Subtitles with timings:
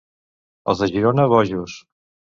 [0.73, 1.77] Els de Girona, bojos.